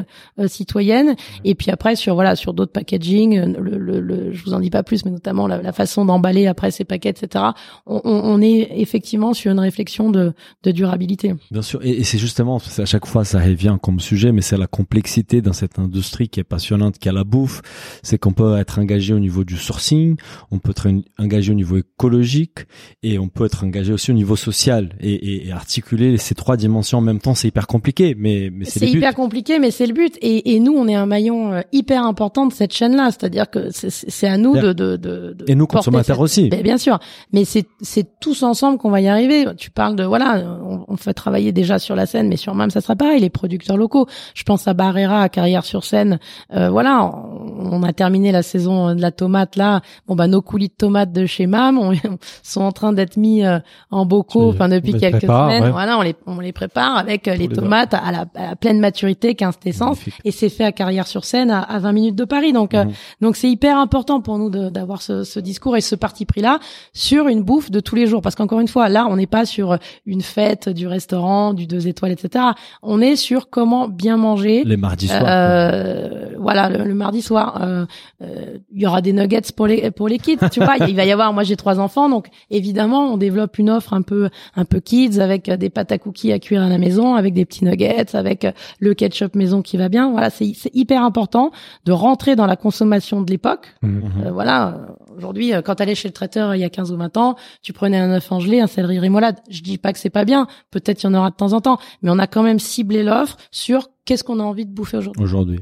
[0.48, 1.16] citoyenne.
[1.44, 4.70] Et puis après sur voilà sur d'autres packaging le, le, le, je vous en dis
[4.70, 7.46] pas plus mais notamment la, la façon d'emballer après ces paquets etc.
[7.86, 11.34] On, on, est effectivement sur une réflexion de, de durabilité.
[11.52, 14.58] Bien sûr, et, et c'est justement, à chaque fois ça revient comme sujet, mais c'est
[14.58, 17.62] la complexité dans cette industrie qui est passionnante, qui a la bouffe.
[18.02, 20.18] C'est qu'on peut être engagé au niveau du sourcing,
[20.52, 20.88] on peut être
[21.20, 22.60] engagé au niveau écologique,
[23.02, 26.98] et on peut être engagé aussi au niveau social, et, et, articuler ces trois dimensions
[26.98, 29.94] en même temps, c'est hyper compliqué, mais, mais c'est C'est hyper compliqué, mais c'est le
[29.94, 30.18] but.
[30.22, 33.70] Et, et nous, on est un maillon euh, hyper important de cette chaîne-là, c'est-à-dire que
[33.72, 36.50] c'est à nous de, de, de, Et nous, consommateurs aussi.
[36.50, 37.00] bien sûr,
[37.32, 39.46] mais c'est c'est tous ensemble qu'on va y arriver.
[39.58, 40.44] Tu parles de voilà,
[40.88, 43.78] on, fait travailler déjà sur la scène, mais sur même ça sera pareil, les producteurs
[43.78, 44.08] locaux.
[44.34, 46.20] Je pense à Barrera, à Carrière sur scène.
[46.54, 47.12] Euh, voilà,
[47.58, 49.82] on, a terminé la saison de la tomate là.
[50.08, 51.94] Bon bah nos coulis de tomates de chez Mam on,
[52.44, 53.60] sont en train d'être mis euh,
[53.92, 55.70] en bocaux, enfin depuis quelques semaines.
[55.70, 59.56] Voilà, on les on les prépare avec euh, les tomates à la, pleine maturité, 15
[59.66, 62.54] essence, et c'est fait à Carrière sur scène à, à 20 minutes de Paris.
[62.54, 62.92] Donc mmh.
[63.22, 66.60] donc c'est hyper important pour nous d'avoir ce, ce discours et ce parti pris là
[66.94, 68.22] sur une bouffe de tous les jours.
[68.22, 71.88] Parce qu'encore une fois, là, on n'est pas sur une fête du restaurant, du deux
[71.88, 72.46] étoiles, etc.
[72.82, 74.64] On est sur comment bien manger.
[74.66, 75.24] Les mardis soirs.
[75.28, 77.86] Euh, voilà, le, mardi soir, euh,
[78.22, 80.38] euh, il y aura des nuggets pour les pour les kids.
[80.52, 81.34] Tu vois, il va y avoir.
[81.34, 85.20] Moi, j'ai trois enfants, donc évidemment, on développe une offre un peu un peu kids
[85.20, 88.48] avec des pâtes à cookies à cuire à la maison, avec des petits nuggets, avec
[88.80, 90.12] le ketchup maison qui va bien.
[90.12, 91.52] Voilà, c'est hyper important
[91.86, 93.74] de rentrer dans la consommation de l'époque.
[93.82, 94.30] Mmh.
[94.32, 97.36] voilà, aujourd'hui, quand tu allais chez le traiteur il y a 15 ou 20 ans,
[97.62, 99.38] tu prenais un œuf gelée, un céleri rémoulade.
[99.50, 101.62] Je dis pas que c'est pas bien, peut-être il y en aura de temps en
[101.62, 104.98] temps, mais on a quand même ciblé l'offre sur qu'est-ce qu'on a envie de bouffer
[104.98, 105.24] aujourd'hui.
[105.24, 105.60] Aujourd'hui.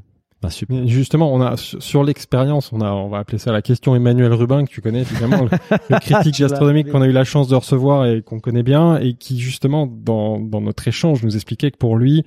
[0.49, 0.87] Super.
[0.87, 4.65] Justement, on a sur l'expérience, on a, on va appeler ça la question Emmanuel Rubin
[4.65, 5.47] que tu connais évidemment,
[5.89, 9.13] le, critique gastronomique qu'on a eu la chance de recevoir et qu'on connaît bien et
[9.13, 12.25] qui justement dans dans notre échange nous expliquait que pour lui,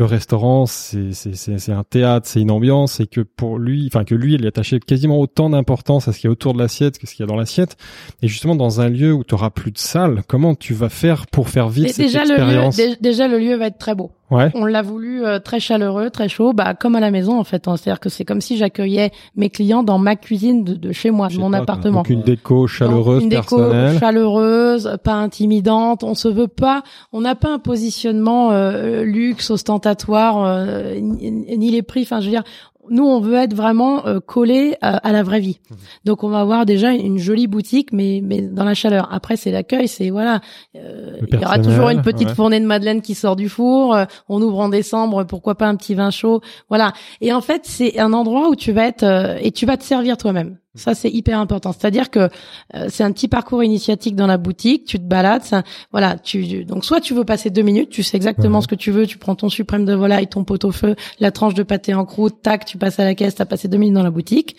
[0.00, 4.14] le restaurant, c'est c'est un théâtre, c'est une ambiance, et que pour lui, enfin que
[4.14, 7.06] lui, il attachait quasiment autant d'importance à ce qu'il y a autour de l'assiette que
[7.06, 7.76] ce qu'il y a dans l'assiette.
[8.22, 11.26] Et justement, dans un lieu où tu auras plus de salle, comment tu vas faire
[11.26, 14.10] pour faire vivre cette déjà expérience le lieu, Déjà, le lieu va être très beau.
[14.30, 14.50] Ouais.
[14.54, 17.66] On l'a voulu euh, très chaleureux, très chaud, bah comme à la maison en fait.
[17.66, 17.76] Hein.
[17.76, 21.38] C'est-à-dire que c'est comme si j'accueillais mes clients dans ma cuisine de, chez moi, de
[21.38, 21.98] mon appartement.
[21.98, 23.58] Donc une déco chaleureuse, une déco
[23.98, 26.04] chaleureuse, pas intimidante.
[26.04, 31.82] On se veut pas, on n'a pas un positionnement euh, luxe, ostentatoire, euh, ni, les
[31.82, 32.02] prix.
[32.02, 32.44] Enfin, je veux dire,
[32.88, 35.60] nous, on veut être vraiment euh, collé euh, à, la vraie vie.
[35.70, 35.74] Mmh.
[36.04, 39.08] Donc, on va avoir déjà une jolie boutique, mais mais dans la chaleur.
[39.12, 40.40] Après, c'est l'accueil, c'est voilà.
[40.76, 43.96] Euh, il y aura toujours une petite fournée de madeleine qui sort du four.
[44.28, 46.92] on ouvre en décembre, pourquoi pas un petit vin chaud, voilà.
[47.20, 49.04] Et en fait, c'est un endroit où tu vas être
[49.40, 50.58] et tu vas te servir toi-même.
[50.76, 51.72] Ça, c'est hyper important.
[51.72, 52.28] C'est-à-dire que
[52.74, 54.84] euh, c'est un petit parcours initiatique dans la boutique.
[54.84, 55.42] Tu te balades.
[55.42, 56.16] Ça, voilà.
[56.16, 59.06] Tu, donc, soit tu veux passer deux minutes, tu sais exactement ce que tu veux.
[59.06, 62.04] Tu prends ton suprême de volaille, ton pot au feu, la tranche de pâté en
[62.04, 64.56] croûte, tac, tu passes à la caisse, t'as passé deux minutes dans la boutique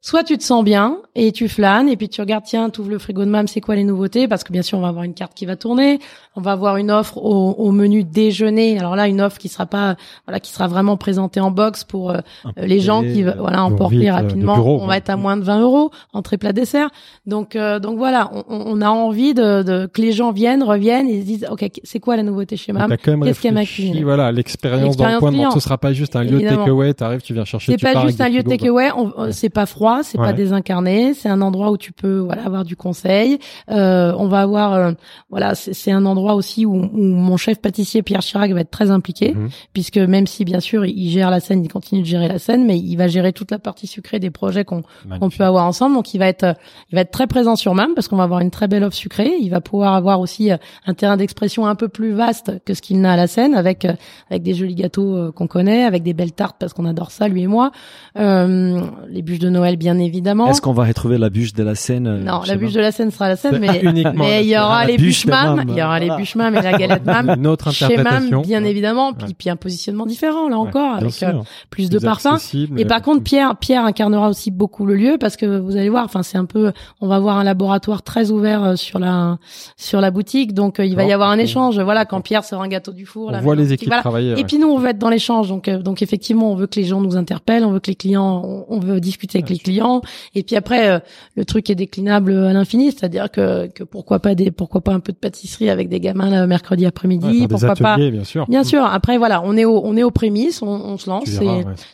[0.00, 2.90] soit tu te sens bien et tu flânes et puis tu regardes tiens tu ouvres
[2.90, 4.28] le frigo de mam c'est quoi les nouveautés?
[4.28, 5.98] Parce que bien sûr on va avoir une carte qui va tourner
[6.36, 8.78] on va avoir une offre au, au menu déjeuner.
[8.78, 12.10] Alors là une offre qui sera pas voilà qui sera vraiment présentée en box pour
[12.10, 12.18] euh,
[12.56, 14.54] les gens qui euh, voilà emporter rapidement.
[14.58, 16.90] on va être à moins de 20 euros entrée plat dessert.
[17.26, 21.08] Donc euh, donc voilà on, on, a envie de, de, que les gens viennent reviennent
[21.08, 23.64] et se disent ok c'est quoi la nouveauté chez mam qu'est-ce a ma
[24.02, 27.32] voilà l'expérience dans le point ce sera pas juste un lieu de takeaway t'arrives tu
[27.32, 28.90] viens chercher c'est pas juste un lieu de takeaway
[29.30, 32.76] c'est pas froid c'est pas désincarné, c'est un endroit où tu peux voilà avoir du
[32.76, 33.38] conseil.
[33.70, 34.92] Euh, on va avoir euh,
[35.30, 38.90] voilà, c'est un endroit aussi où, où, mon chef pâtissier Pierre Chirac va être très
[38.90, 39.48] impliqué, mhm.
[39.72, 42.66] puisque même si bien sûr il gère la scène, il continue de gérer la scène,
[42.66, 44.82] mais il va gérer toute la partie sucrée des projets qu'on
[45.20, 45.94] qu'on peut avoir ensemble.
[45.94, 46.56] Donc il va être
[46.90, 48.96] il va être très présent sur MAM parce qu'on va avoir une très belle offre
[48.96, 49.32] sucrée.
[49.40, 50.56] Il va pouvoir avoir aussi euh,
[50.86, 53.84] un terrain d'expression un peu plus vaste que ce qu'il n'a à la scène, avec
[53.84, 53.94] euh,
[54.30, 57.42] avec des jolis gâteaux qu'on connaît, avec des belles tartes parce qu'on adore ça lui
[57.42, 57.70] et moi.
[58.18, 60.48] Euh, les bûches de Noël bien évidemment.
[60.48, 62.92] Est-ce qu'on va retrouver la bûche de la Seine euh, Non, la bûche de la
[62.92, 63.82] Seine sera la Seine, mais
[64.14, 66.78] mais il y aura les bûches mam, il y aura les bûches mam et la
[66.78, 67.34] galette mam.
[67.36, 68.42] Une autre interprétation.
[68.42, 72.38] Chez bien évidemment, puis, puis un positionnement différent là encore avec euh, plus de parfum.
[72.76, 76.04] Et par contre, Pierre Pierre incarnera aussi beaucoup le lieu parce que vous allez voir,
[76.04, 79.38] enfin c'est un peu, on va avoir un laboratoire très ouvert euh, sur la
[79.76, 81.78] sur la boutique, donc il va y avoir un échange.
[81.78, 84.38] Voilà, quand Pierre sort un gâteau du four, on voit les équipes travailler.
[84.38, 86.84] Et puis nous, on veut être dans l'échange, donc donc effectivement, on veut que les
[86.84, 90.00] gens nous interpellent, on veut que les clients, on veut discuter avec les clients.
[90.34, 91.02] Et puis après,
[91.36, 95.00] le truc est déclinable à l'infini, c'est-à-dire que, que pourquoi pas des, pourquoi pas un
[95.00, 97.96] peu de pâtisserie avec des gamins le mercredi après-midi, pourquoi pas.
[97.96, 98.46] Bien sûr.
[98.48, 98.84] Bien sûr.
[98.84, 101.28] Après voilà, on est au, on est aux prémices, on, on se lance.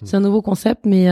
[0.02, 1.08] C'est un nouveau concept, mais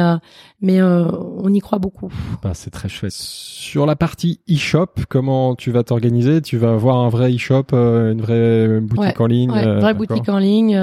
[0.61, 2.13] mais on y croit beaucoup.
[2.43, 3.13] Bah, c'est très chouette.
[3.13, 6.43] Sur la partie e-shop, comment tu vas t'organiser?
[6.43, 10.39] Tu vas avoir un vrai e-shop, une vraie boutique en ligne, ouais, vraie boutique en
[10.39, 10.79] ligne,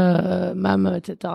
[0.55, 1.33] mam, etc.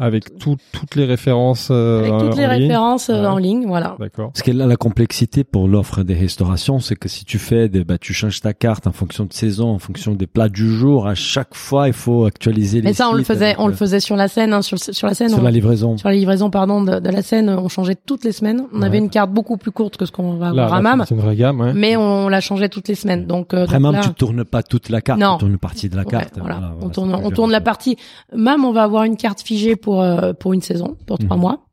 [0.00, 1.70] Avec toutes les références.
[1.70, 3.96] Avec toutes les références en ligne, voilà.
[3.98, 4.32] D'accord.
[4.32, 7.84] Parce que là, la complexité pour l'offre des restaurations, c'est que si tu fais des,
[7.84, 11.06] bah, tu changes ta carte en fonction de saison, en fonction des plats du jour,
[11.06, 12.88] à chaque fois, il faut actualiser les.
[12.88, 15.14] Mais ça, on le faisait, on le faisait sur la scène, hein, sur, sur la
[15.14, 15.30] scène.
[15.30, 15.96] Sur la livraison.
[15.96, 18.66] Sur la livraison, pardon, de, de, la scène, on changeait toutes les semaines.
[18.72, 21.04] On avait une carte beaucoup plus courte que ce qu'on va avoir à MAM.
[21.06, 21.72] C'est une vraie gamme, ouais.
[21.74, 23.26] Mais on la changeait toutes les semaines.
[23.26, 24.00] Donc, Après, donc MAM, là...
[24.00, 25.34] tu tournes pas toute la carte, non.
[25.34, 26.36] tu tournes une partie de la carte.
[26.36, 26.74] Ouais, voilà.
[26.80, 27.96] on tourne, on tourne la partie.
[28.34, 31.40] MAM, on va avoir une carte figée pour, euh, pour une saison, pour trois mmh.
[31.40, 31.66] mois.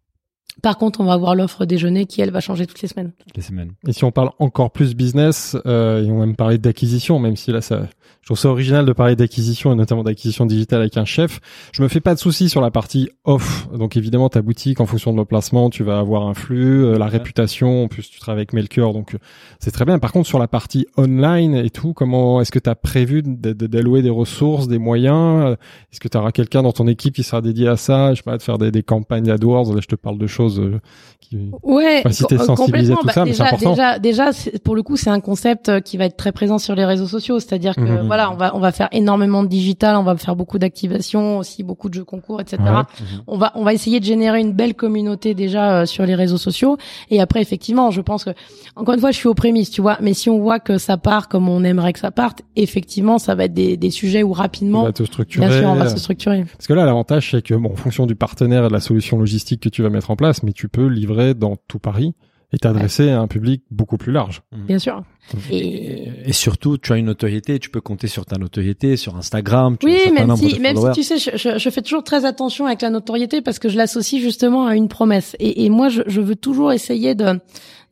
[0.61, 3.11] Par contre, on va avoir l'offre déjeuner qui, elle, va changer toutes les semaines.
[3.25, 3.71] Toutes les semaines.
[3.87, 7.35] Et si on parle encore plus business, euh, et on va même parler d'acquisition, même
[7.35, 7.87] si là, ça,
[8.21, 11.39] je trouve ça original de parler d'acquisition et notamment d'acquisition digitale avec un chef.
[11.71, 13.67] Je me fais pas de soucis sur la partie off.
[13.73, 17.05] Donc évidemment, ta boutique, en fonction de l'emplacement, tu vas avoir un flux, euh, la
[17.05, 17.11] ouais.
[17.11, 17.85] réputation.
[17.85, 19.17] En plus, tu travailles avec Melchior, donc euh,
[19.59, 19.97] c'est très bien.
[19.97, 24.03] Par contre, sur la partie online et tout, comment est-ce que tu as prévu d'allouer
[24.03, 25.57] des ressources, des moyens?
[25.91, 28.13] Est-ce que tu auras quelqu'un dans ton équipe qui sera dédié à ça?
[28.13, 29.73] Je sais pas, de faire des, des campagnes AdWords.
[29.73, 33.23] Là, je te parle de choses qui ouais si t'es sensibilisé à tout bah, ça,
[33.25, 33.99] déjà, mais c'est important.
[33.99, 34.31] Déjà, déjà,
[34.63, 37.39] pour le coup, c'est un concept qui va être très présent sur les réseaux sociaux.
[37.39, 38.07] C'est-à-dire que mmh.
[38.07, 41.63] voilà, on va on va faire énormément de digital, on va faire beaucoup d'activations, aussi
[41.63, 42.57] beaucoup de jeux concours, etc.
[42.61, 43.21] Ouais.
[43.27, 46.37] On va on va essayer de générer une belle communauté déjà euh, sur les réseaux
[46.37, 46.77] sociaux.
[47.09, 48.31] Et après, effectivement, je pense que
[48.75, 49.97] encore une fois, je suis aux prémices, tu vois.
[50.01, 53.35] Mais si on voit que ça part comme on aimerait que ça parte, effectivement, ça
[53.35, 55.47] va être des, des sujets où rapidement, on va te structurer.
[55.47, 56.45] bien sûr, on va se structurer.
[56.45, 59.17] Parce que là, l'avantage, c'est que bon, en fonction du partenaire et de la solution
[59.17, 62.13] logistique que tu vas mettre en place, mais tu peux livrer dans tout Paris
[62.53, 63.11] et t'adresser ouais.
[63.11, 64.41] à un public beaucoup plus large.
[64.51, 65.03] Bien sûr.
[65.49, 66.09] Et...
[66.25, 69.77] et, surtout, tu as une notoriété, tu peux compter sur ta notoriété, sur Instagram.
[69.77, 72.65] Tu oui, même si, même si tu sais, je, je, je, fais toujours très attention
[72.65, 75.35] avec la notoriété parce que je l'associe justement à une promesse.
[75.39, 77.39] Et, et moi, je, je, veux toujours essayer de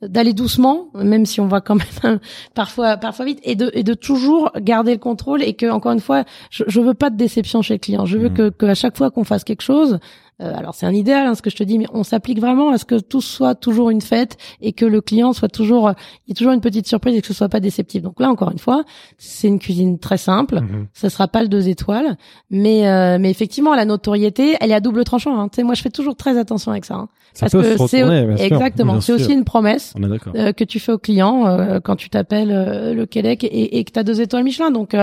[0.01, 2.19] d'aller doucement, même si on va quand même
[2.53, 5.99] parfois parfois vite, et de et de toujours garder le contrôle et que encore une
[5.99, 8.05] fois, je, je veux pas de déception chez le client.
[8.05, 8.33] Je veux mmh.
[8.33, 9.99] que, que à chaque fois qu'on fasse quelque chose,
[10.41, 12.69] euh, alors c'est un idéal hein, ce que je te dis, mais on s'applique vraiment
[12.69, 15.91] à ce que tout soit toujours une fête et que le client soit toujours,
[16.25, 18.01] il y ait toujours une petite surprise et que ce soit pas déceptif.
[18.01, 18.83] Donc là encore une fois,
[19.17, 20.61] c'est une cuisine très simple.
[20.61, 20.87] Mmh.
[20.93, 22.17] Ça sera pas le deux étoiles,
[22.49, 25.39] mais euh, mais effectivement la notoriété, elle est à double tranchant.
[25.39, 25.49] Hein.
[25.49, 28.03] Tu sais, moi je fais toujours très attention avec ça, hein, ça parce que c'est
[28.43, 29.93] exactement, c'est aussi une promesse
[30.35, 33.83] euh, que tu fais au client euh, quand tu t'appelles euh, le Québec et, et
[33.83, 34.71] que tu as deux étoiles Michelin.
[34.71, 34.95] Donc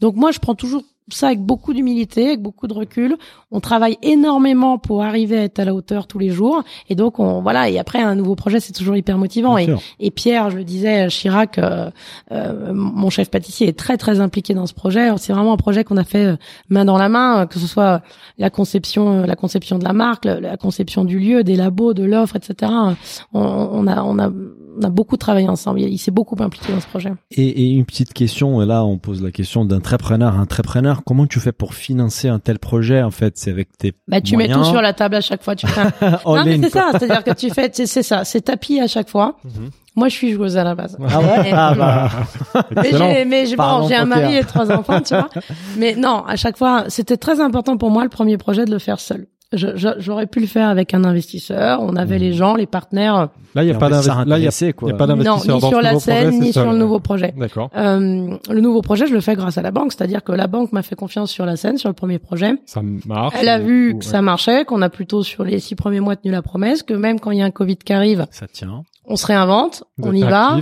[0.00, 3.16] donc moi je prends toujours ça avec beaucoup d'humilité, avec beaucoup de recul.
[3.50, 6.62] On travaille énormément pour arriver à être à la hauteur tous les jours.
[6.88, 7.68] Et donc, on, voilà.
[7.68, 9.58] Et après, un nouveau projet, c'est toujours hyper motivant.
[9.58, 9.68] Et,
[10.00, 11.90] et, Pierre, je le disais, Chirac, euh,
[12.32, 15.10] euh, mon chef pâtissier, est très très impliqué dans ce projet.
[15.18, 16.36] C'est vraiment un projet qu'on a fait euh,
[16.70, 18.02] main dans la main, que ce soit
[18.38, 22.36] la conception, la conception de la marque, la conception du lieu, des labos, de l'offre,
[22.36, 22.72] etc.
[23.32, 24.30] On, on, a, on a
[24.78, 25.80] on a beaucoup travaillé ensemble.
[25.80, 27.12] Il, s'est beaucoup impliqué dans ce projet.
[27.30, 30.36] Et, et, une petite question, et là on pose la question d'entrepreneur.
[30.38, 33.36] Entrepreneur, comment tu fais pour financer un tel projet en fait?
[33.36, 34.56] C'est avec tes bah, tu moyens.
[34.58, 35.56] mets tout sur la table à chaque fois.
[35.56, 36.18] Tu fais un...
[36.26, 39.36] non mais c'est ça, c'est-à-dire que tu fais, c'est ça, c'est tapis à chaque fois.
[39.44, 39.70] Mm -hmm.
[39.96, 40.96] Moi, je suis joueuse à la base.
[41.08, 41.52] Ah ouais?
[41.52, 42.10] ah bah.
[42.82, 45.30] mais j'ai, mais j'ai, bon, j'ai un mari et trois enfants, tu vois.
[45.76, 48.80] Mais non, à chaque fois, c'était très important pour moi le premier projet de le
[48.80, 49.28] faire seul.
[49.56, 51.80] J'aurais pu le faire avec un investisseur.
[51.82, 52.22] On avait mmh.
[52.22, 53.28] les gens, les partenaires.
[53.54, 54.26] Là, il n'y a, pas d'investisseur.
[54.26, 57.34] Non, ni sur la scène, ni sur le nouveau projet.
[57.36, 57.70] D'accord.
[57.76, 59.92] Euh, le nouveau projet, je le fais grâce à la banque.
[59.92, 62.54] C'est-à-dire que la banque m'a fait confiance sur la scène, sur le premier projet.
[62.66, 63.34] Ça marche.
[63.38, 64.10] Elle a vu que ouais.
[64.10, 67.20] ça marchait, qu'on a plutôt sur les six premiers mois tenu la promesse, que même
[67.20, 68.26] quand il y a un Covid qui arrive.
[68.30, 68.82] Ça tient.
[69.06, 70.60] On se réinvente, on y va,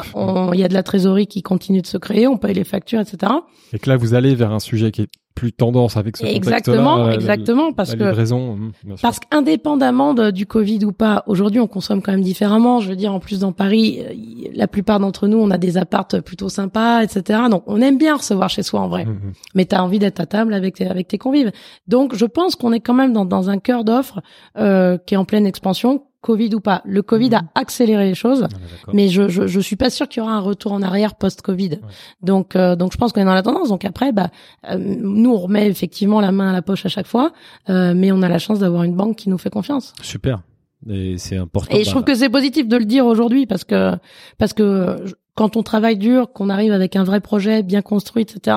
[0.53, 2.99] il y a de la trésorerie qui continue de se créer, on paye les factures,
[2.99, 3.33] etc.
[3.73, 7.07] Et que là, vous allez vers un sujet qui est plus tendance avec ce exactement
[7.07, 8.59] la, exactement parce la que livraison,
[9.01, 12.81] parce qu'indépendamment du Covid ou pas aujourd'hui on consomme quand même différemment.
[12.81, 14.01] Je veux dire en plus dans Paris
[14.55, 18.17] la plupart d'entre nous on a des appartes plutôt sympas etc donc on aime bien
[18.17, 19.05] recevoir chez soi en vrai.
[19.05, 19.33] Mmh.
[19.55, 21.53] mais t'as envie d'être à table avec tes, avec tes convives.
[21.89, 24.21] Donc je pense qu'on est quand même dans, dans un cœur d'offre
[24.59, 26.81] euh, qui est en pleine expansion Covid ou pas.
[26.87, 27.35] Le Covid mmh.
[27.35, 28.47] a accéléré les choses,
[28.93, 31.71] mais je, je, je suis pas sûr qu'il y aura un retour en arrière post-Covid.
[31.71, 31.79] Ouais.
[32.23, 33.69] Donc euh, donc je pense qu'on est dans la tendance.
[33.69, 34.31] Donc après, bah
[34.71, 37.33] euh, nous on remet effectivement la main à la poche à chaque fois,
[37.69, 39.93] euh, mais on a la chance d'avoir une banque qui nous fait confiance.
[40.01, 40.41] Super.
[40.89, 41.77] Et c'est important.
[41.77, 43.93] Et je trouve que c'est positif de le dire aujourd'hui parce que
[44.39, 48.57] parce que quand on travaille dur, qu'on arrive avec un vrai projet bien construit, etc.,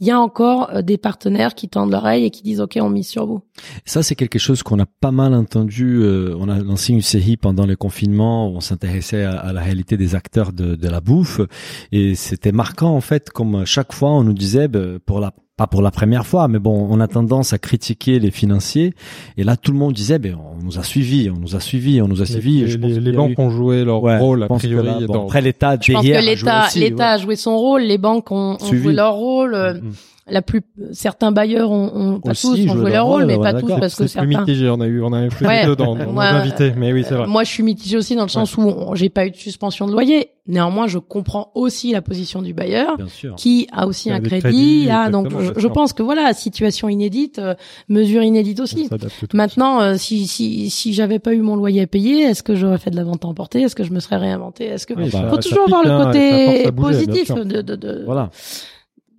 [0.00, 2.90] il y a encore euh, des partenaires qui tendent l'oreille et qui disent OK, on
[2.90, 3.42] mise sur vous.
[3.84, 6.00] Ça, c'est quelque chose qu'on a pas mal entendu.
[6.02, 9.96] Euh, on a lancé une série pendant le confinement où on s'intéressait à, la réalité
[9.96, 11.40] des acteurs de, de la bouffe
[11.92, 15.66] et c'était marquant en fait, comme chaque fois on nous disait bah, pour la pas
[15.66, 18.94] pour la première fois, mais bon, on a tendance à critiquer les financiers.
[19.36, 22.00] Et là, tout le monde disait, ben, on nous a suivis, on nous a suivis,
[22.00, 22.64] on nous a suivis.
[22.64, 25.04] Les, les, banques ont joué leur rôle, a priori.
[25.06, 28.56] bon, Après, l'État, je pense que l'État, l'État a joué son rôle, les banques ont,
[28.60, 29.80] ont joué leur rôle.
[29.82, 29.92] Mm, mm
[30.30, 30.62] la plus
[30.92, 34.06] certains bailleurs ont, ont pas tous ont joué leur rôle, mais pas tous parce que
[34.06, 34.26] certains.
[34.26, 36.72] Plus mitigé, on a eu on a eu plus ouais, dans, dans moi, nos invités,
[36.76, 37.26] mais oui c'est vrai.
[37.26, 39.92] Moi je suis mitigé aussi dans le sens où j'ai pas eu de suspension de
[39.92, 40.30] loyer.
[40.48, 42.96] Néanmoins, je comprends aussi la position du bailleur,
[43.36, 44.88] qui a aussi un crédit.
[44.90, 47.54] ah, donc je, pense que voilà, situation inédite, euh,
[47.90, 48.88] mesure inédite aussi.
[49.34, 52.78] Maintenant, euh, si si si j'avais pas eu mon loyer à payer, est-ce que j'aurais
[52.78, 53.60] fait de la vente à emporter?
[53.60, 54.64] Est-ce que je me serais réinventé?
[54.64, 58.30] Est-ce que faut toujours voir le hein, côté positif de, de, de voilà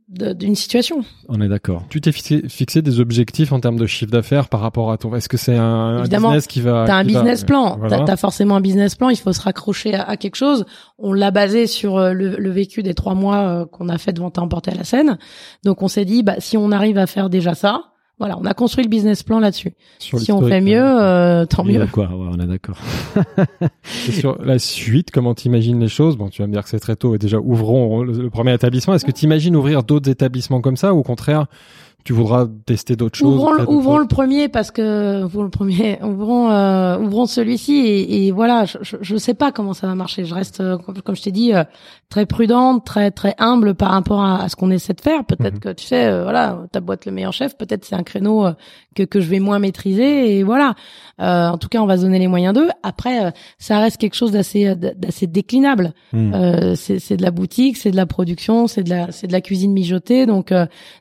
[0.09, 1.03] d'une situation.
[1.27, 1.83] On est d'accord.
[1.89, 5.13] Tu t'es fixé, fixé, des objectifs en termes de chiffre d'affaires par rapport à ton.
[5.15, 7.77] Est-ce que c'est un, business qui va T'as un business plan.
[7.77, 7.99] Voilà.
[7.99, 9.09] T'as as forcément un business plan.
[9.09, 10.65] Il faut se raccrocher à, quelque chose.
[10.97, 14.11] On l'a basé sur euh, le, le, vécu des trois mois euh, qu'on a fait
[14.11, 15.19] de vente à emporter à la scène.
[15.63, 18.53] Donc on s'est dit, bah si on arrive à faire déjà ça, voilà, on a
[18.53, 19.71] construit le business plan là-dessus.
[19.97, 21.87] Si on fait mieux, euh, tant mieux.
[21.87, 22.77] Quoi, ouais, on est d'accord.
[23.83, 26.17] sur la suite, comment t'imagines les choses?
[26.17, 28.93] Bon, tu vas me dire que c'est très tôt et déjà ouvrons le, premier établissement.
[28.93, 30.93] Est-ce que tu imagines ouvrir d'autres établissements comme ça?
[30.93, 31.47] Ou au contraire
[32.09, 36.49] tu voudras tester d'autres choses Ouvrons, ouvrons le premier parce que ouvrons le premier, ouvrons
[36.49, 40.25] euh, ouvrons celui-ci et, et, voilà, je, je, sais pas comment ça va marcher.
[40.25, 41.63] Je reste, euh, comme, je t'ai dit, euh,
[42.09, 45.23] très prudente, très très humble par rapport à, à ce qu'on essaie de faire.
[45.23, 45.59] Peut-être mhm.
[45.59, 47.55] que tu sais, euh, voilà, ta boîte le meilleur chef.
[47.55, 48.47] Peut-être c'est un créneau
[48.95, 50.73] que que je vais moins maîtriser et voilà.
[51.19, 52.69] en tout cas, on va se donner les moyens d'eux.
[52.81, 55.93] Après, ça reste quelque chose d'assez d'assez déclinable.
[56.11, 59.41] C'est c'est de la boutique, c'est de la production, c'est de la c'est de la
[59.41, 60.25] cuisine mijotée.
[60.25, 60.51] Donc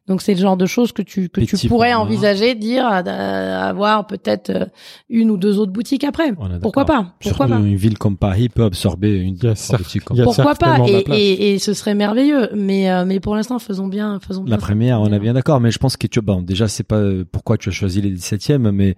[0.07, 4.51] donc c'est le genre de choses que tu que tu pourrais envisager, dire avoir peut-être
[4.51, 4.67] euh,
[5.09, 6.33] une ou deux autres boutiques après.
[6.61, 10.05] Pourquoi pas Pourquoi pas Une ville comme Paris peut absorber une boutique.
[10.05, 12.51] Comme Pourquoi pas et, et, et, ce serait merveilleux.
[12.55, 15.61] Mais euh, mais pour l'instant, faisons bien, faisons La première, on est bien d'accord.
[15.61, 18.71] Mais je pense que tu bon déjà c'est pas pourquoi tu as choisi les 17e,
[18.71, 18.97] mais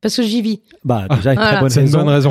[0.00, 0.60] parce que j'y vis.
[0.84, 2.30] Bah déjà une très bonne, une bonne raison.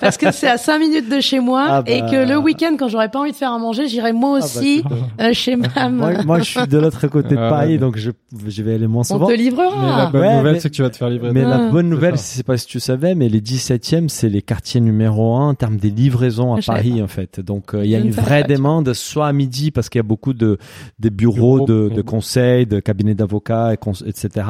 [0.00, 2.38] Parce que c'est à 5 minutes de chez moi ah et que le bah.
[2.38, 4.82] week-end quand j'aurais pas envie de faire à manger, j'irai moi ah bah, aussi
[5.20, 8.10] euh, chez ma moi, moi, je suis de l'autre côté de Paris donc je
[8.50, 9.26] je vais aller moins souvent.
[9.26, 9.80] On te livrera.
[9.82, 11.32] Mais la bonne nouvelle, c'est que tu vas te faire livrer.
[11.32, 14.80] Mais la bonne nouvelle, c'est pas si tu savais, mais les 17e, c'est les quartiers
[14.80, 17.40] numéro un en termes des livraisons à Paris, en fait.
[17.40, 20.04] Donc, euh, il y a une vraie demande, soit à midi, parce qu'il y a
[20.04, 20.58] beaucoup de,
[20.98, 24.46] des bureaux, de, de conseils, de cabinets d'avocats, etc.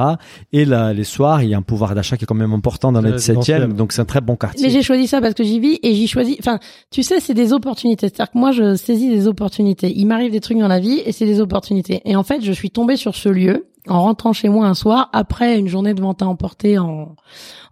[0.53, 2.93] Et là, les soirs, il y a un pouvoir d'achat qui est quand même important
[2.93, 3.73] dans les 17e.
[3.75, 4.67] Donc, c'est un très bon quartier.
[4.67, 6.59] Mais j'ai choisi ça parce que j'y vis et j'y choisis, enfin,
[6.91, 8.09] tu sais, c'est des opportunités.
[8.09, 9.93] C'est-à-dire que moi, je saisis des opportunités.
[9.95, 12.01] Il m'arrive des trucs dans la vie et c'est des opportunités.
[12.05, 15.11] Et en fait, je suis tombée sur ce lieu en rentrant chez moi un soir
[15.13, 17.17] après une journée de vente à emporter en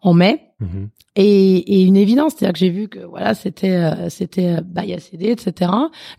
[0.00, 0.44] en mai.
[0.60, 0.88] Mhm.
[1.14, 4.92] et, et, une évidence c'est-à-dire que j'ai vu que voilà c'était euh, c'était euh, bail
[4.92, 5.70] à céder etc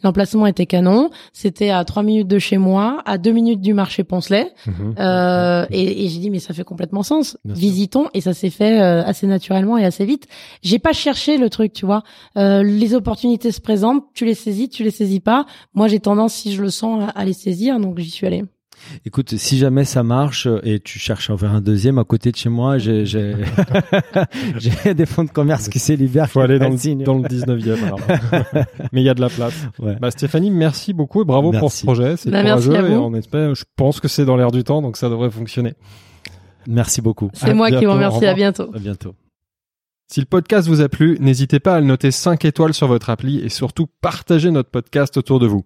[0.01, 1.09] l'emplacement était canon.
[1.33, 4.53] C'était à trois minutes de chez moi à deux minutes du marché Poncelet.
[4.65, 4.95] Mhm.
[4.97, 7.37] euh, et, et j'ai dit mais ça fait complètement sens.
[7.43, 8.07] Visitons.
[8.13, 10.27] Et ça s'est fait euh, assez naturellement et assez vite.
[10.61, 12.03] J'ai pas cherché le truc tu vois.
[12.35, 14.05] Les opportunités se présentent.
[14.13, 15.45] Tu les saisis tu les saisis pas.
[15.73, 17.77] Moi j'ai tendance si je le sens à, à les saisir.
[17.81, 18.45] Donc j'y suis allée
[19.05, 22.37] Écoute, si jamais ça marche et tu cherches à ouvrir un deuxième à côté de
[22.37, 23.35] chez moi, j'ai j'ai
[24.93, 27.77] des fonds de commerce qui Il Faut aller dans le, dans le 19e.
[28.91, 29.53] Mais il y a de la place.
[29.79, 32.17] Bah, Stéphanie, merci beaucoup et bravo pour ce projet.
[32.17, 33.55] C'est bah, courageux et on espère.
[33.55, 35.73] Je pense que c'est dans l'air du temps, donc ça devrait fonctionner.
[36.67, 37.29] Merci beaucoup.
[37.33, 38.25] C'est moi qui vous remercie.
[38.25, 38.69] À bientôt.
[38.73, 39.15] À bientôt.
[40.11, 43.11] Si le podcast vous a plu, n'hésitez pas à le noter 5 étoiles sur votre
[43.11, 45.65] appli et surtout partagez notre podcast autour de vous.